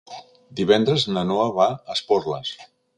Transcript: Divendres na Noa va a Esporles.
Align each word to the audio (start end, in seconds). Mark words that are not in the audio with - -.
Divendres 0.59 1.05
na 1.13 1.25
Noa 1.33 1.47
va 1.61 1.71
a 1.71 1.79
Esporles. 2.01 2.57